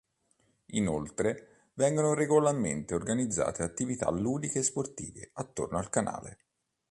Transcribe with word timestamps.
Inoltre 0.71 1.67
vengono 1.75 2.15
regolarmente 2.15 2.95
organizzate 2.95 3.61
attività 3.61 4.09
ludiche 4.09 4.57
e 4.57 4.63
sportive 4.63 5.29
attorno 5.33 5.77
al 5.77 5.91
canale. 5.91 6.37